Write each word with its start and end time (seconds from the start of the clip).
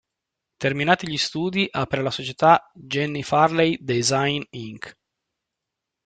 Terminati 0.57 1.07
gli 1.07 1.17
studi 1.19 1.67
apre 1.69 2.01
la 2.01 2.09
società 2.09 2.71
"Jenni 2.73 3.21
Farley 3.21 3.77
Design 3.79 4.41
Inc". 4.49 4.95